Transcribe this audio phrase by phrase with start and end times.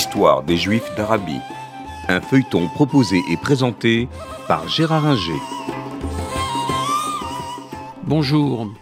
[0.00, 1.42] L'histoire des Juifs d'Arabie.
[2.08, 4.08] Un feuilleton proposé et présenté
[4.48, 5.38] par Gérard Inger.
[8.04, 8.72] Bonjour.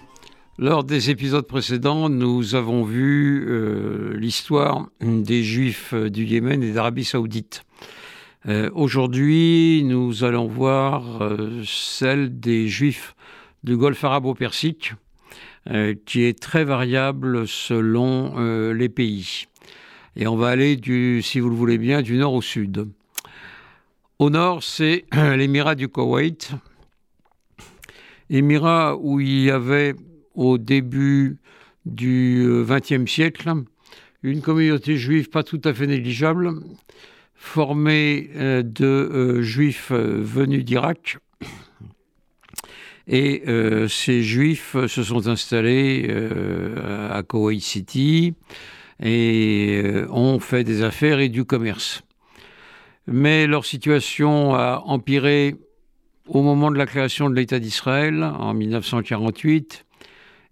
[0.58, 7.04] Lors des épisodes précédents, nous avons vu euh, l'histoire des Juifs du Yémen et d'Arabie
[7.04, 7.64] saoudite.
[8.46, 13.16] Euh, aujourd'hui, nous allons voir euh, celle des Juifs
[13.64, 14.94] du Golfe arabo-persique,
[16.06, 18.38] qui est très variable selon
[18.72, 19.48] les pays.
[20.16, 22.88] Et on va aller, du, si vous le voulez bien, du nord au sud.
[24.18, 26.50] Au nord, c'est l'émirat du Koweït,
[28.30, 29.94] émirat où il y avait
[30.34, 31.38] au début
[31.86, 33.52] du XXe siècle
[34.22, 36.52] une communauté juive pas tout à fait négligeable,
[37.34, 41.18] formée euh, de euh, juifs euh, venus d'Irak.
[43.10, 43.44] Et
[43.88, 46.14] ces juifs se sont installés
[47.10, 48.34] à Kuwait City
[49.02, 52.02] et ont fait des affaires et du commerce.
[53.06, 55.56] Mais leur situation a empiré
[56.26, 59.86] au moment de la création de l'État d'Israël en 1948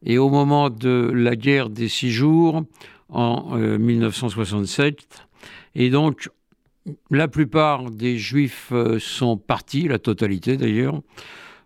[0.05, 2.63] et au moment de la guerre des six jours
[3.09, 5.27] en 1967.
[5.75, 6.31] Et donc,
[7.11, 11.01] la plupart des Juifs euh, sont partis, la totalité d'ailleurs,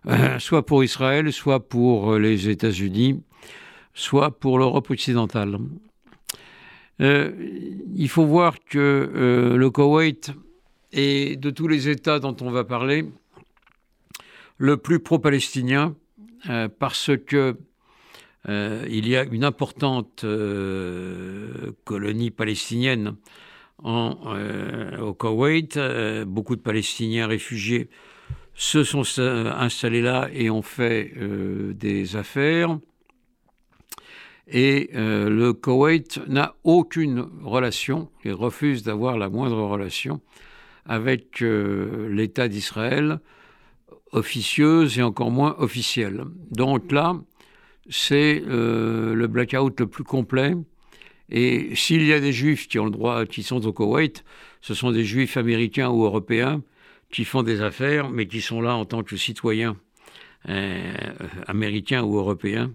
[0.07, 3.21] euh, soit pour Israël, soit pour les États-Unis,
[3.93, 5.57] soit pour l'Europe occidentale.
[7.01, 7.31] Euh,
[7.95, 10.31] il faut voir que le Koweït
[10.91, 13.05] est, de tous les États dont on va parler,
[14.57, 15.95] le plus pro-palestinien,
[16.79, 17.57] parce que
[18.47, 20.25] il y a une importante
[21.83, 23.15] colonie palestinienne
[23.83, 25.77] en, euh, au Koweït.
[25.77, 27.89] Euh, beaucoup de Palestiniens réfugiés
[28.53, 32.77] se sont installés là et ont fait euh, des affaires.
[34.47, 40.19] Et le Koweït n'a aucune relation et refuse d'avoir la moindre relation
[40.85, 43.19] avec l'État d'Israël,
[44.11, 46.25] officieuse et encore moins officielle.
[46.49, 47.15] Donc là,
[47.89, 50.55] c'est le blackout le plus complet
[51.31, 54.25] et s'il y a des juifs qui ont le droit, qui sont au Koweït,
[54.59, 56.61] ce sont des juifs américains ou européens
[57.09, 59.77] qui font des affaires, mais qui sont là en tant que citoyens
[60.49, 60.93] euh,
[61.47, 62.71] américains ou européens,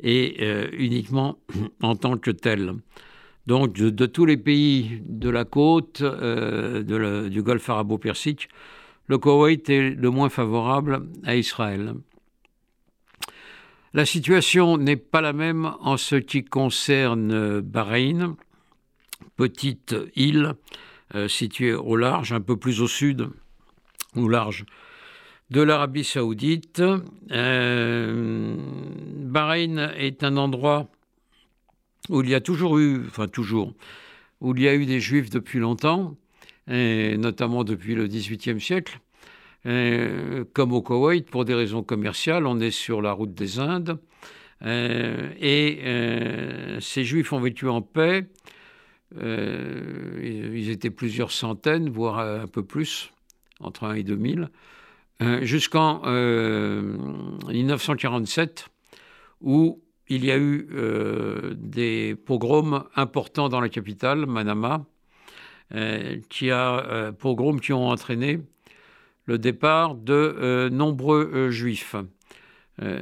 [0.00, 1.38] et euh, uniquement
[1.82, 2.74] en tant que tels.
[3.46, 8.48] Donc de, tous les pays de la côte euh, du Golfe arabo-persique,
[9.06, 11.94] le Koweït est le moins favorable à Israël.
[13.92, 18.36] La situation n'est pas la même en ce qui concerne Bahreïn,
[19.36, 20.54] petite île
[21.16, 23.30] euh, située au large, un peu plus au sud,
[24.14, 24.64] au large
[25.50, 26.80] de l'Arabie saoudite.
[27.32, 28.29] Euh,
[29.30, 30.88] Bahreïn est un endroit
[32.08, 33.72] où il y a toujours eu, enfin toujours,
[34.40, 36.16] où il y a eu des juifs depuis longtemps,
[36.68, 39.00] et notamment depuis le XVIIIe siècle.
[39.66, 43.98] Euh, comme au Koweït, pour des raisons commerciales, on est sur la route des Indes.
[44.62, 48.26] Euh, et euh, ces juifs ont vécu en paix.
[49.20, 53.12] ils étaient plusieurs centaines, voire un peu plus,
[53.60, 54.48] entre 1 et 2000,
[55.42, 56.00] jusqu'en
[57.48, 58.70] 1947,
[59.40, 60.68] où il y a eu
[61.54, 64.84] des pogroms importants dans la capitale, Manama,
[66.28, 68.40] qui a pogroms qui ont entraîné
[69.30, 71.94] le départ de euh, nombreux euh, juifs.
[72.82, 73.00] Euh,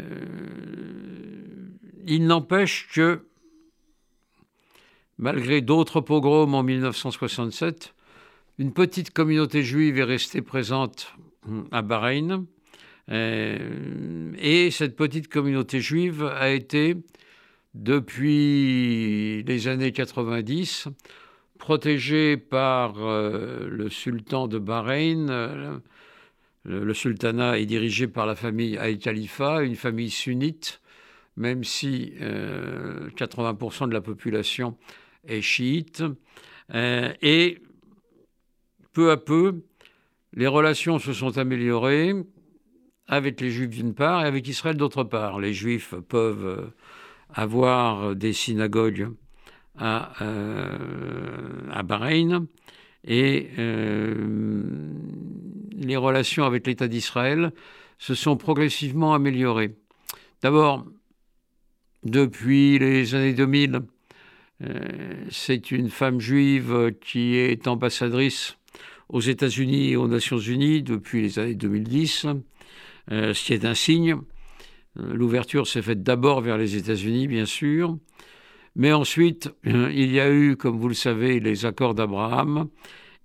[2.06, 3.24] il n'empêche que,
[5.16, 7.94] malgré d'autres pogroms en 1967,
[8.58, 11.14] une petite communauté juive est restée présente
[11.70, 12.44] à Bahreïn.
[14.40, 16.96] Et cette petite communauté juive a été,
[17.74, 20.88] depuis les années 90,
[21.58, 25.80] protégée par le sultan de Bahreïn,
[26.64, 30.80] le, sultanat est dirigé par la famille Aït Khalifa, une famille sunnite,
[31.36, 34.76] même si 80% euh, de la population
[35.26, 36.04] est chiite.
[36.74, 37.58] Euh, et
[38.92, 39.62] peu à peu,
[40.32, 42.14] les relations se sont améliorées
[43.08, 45.40] avec les Juifs d'une part et avec Israël d'autre part.
[45.40, 46.72] Les Juifs peuvent
[47.34, 49.08] avoir des synagogues
[49.78, 50.68] à, euh,
[51.72, 52.46] à Bahreïn
[53.04, 53.48] et
[55.78, 57.52] les relations avec l'État d'Israël
[57.98, 59.74] se sont progressivement améliorées.
[60.42, 60.86] D'abord,
[62.04, 63.80] depuis les années 2000,
[64.62, 64.78] euh,
[65.30, 68.56] c'est une femme juive qui est ambassadrice
[69.08, 72.26] aux États-Unis et aux Nations Unies depuis les années 2010,
[73.10, 74.16] euh, ce qui est un signe.
[74.96, 77.96] L'ouverture s'est faite d'abord vers les États-Unis, bien sûr.
[78.74, 82.68] Mais ensuite, il y a eu, comme vous le savez, les accords d'Abraham.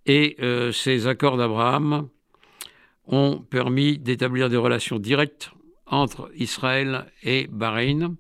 [0.06, 0.38] Et
[0.72, 2.10] ces accords d'Abraham
[3.08, 5.52] ont permis d'établir des relations directes
[5.88, 8.16] entre Israël et Bahreïn,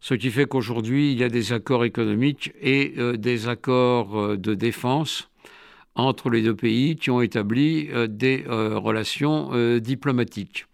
[0.00, 4.36] ce qui fait qu'aujourd'hui, il y a des accords économiques et euh, des accords euh,
[4.36, 5.28] de défense
[5.94, 10.66] entre les deux pays qui ont établi euh, des relations diplomatiques.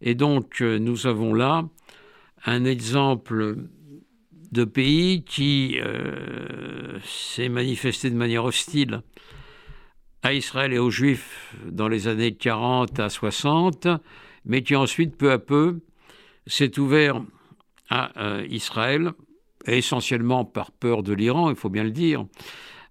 [0.00, 1.68] Et donc, nous avons là
[2.44, 3.56] un exemple
[4.52, 5.78] de pays qui
[7.04, 9.02] s'est manifesté de manière hostile
[10.26, 13.86] à Israël et aux Juifs dans les années 40 à 60,
[14.44, 15.78] mais qui ensuite, peu à peu,
[16.48, 17.22] s'est ouvert
[17.90, 19.12] à euh, Israël,
[19.66, 22.26] essentiellement par peur de l'Iran, il faut bien le dire.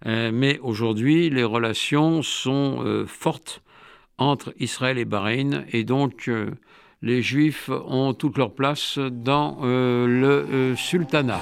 [0.06, 3.62] Euh, mais aujourd'hui, les relations sont euh, fortes
[4.18, 6.32] entre Israël et Bahreïn, et donc
[7.06, 11.42] les Juifs ont toute leur place dans le sultanat.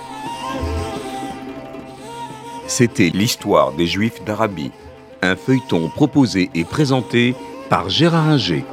[2.68, 4.72] C'était l'histoire des Juifs d'Arabie,
[5.22, 7.34] un feuilleton proposé et présenté
[7.70, 8.66] par Gérard Inger.